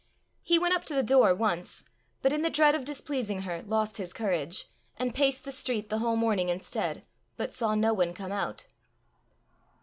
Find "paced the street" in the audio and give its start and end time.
5.13-5.89